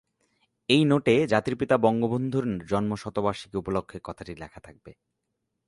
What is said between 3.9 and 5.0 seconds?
কথাটি লেখা থাকবে।